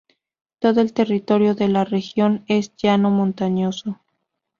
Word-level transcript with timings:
Todo 0.57 0.81
el 0.81 0.93
territorio 0.93 1.53
de 1.53 1.67
la 1.67 1.85
región 1.85 2.43
es 2.47 2.75
llano 2.75 3.11
montañoso. 3.11 3.99